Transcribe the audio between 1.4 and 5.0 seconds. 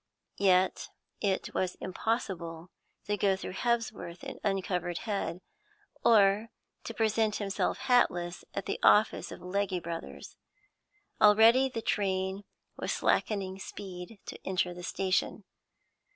was impossible to go through Hebsworth with uncovered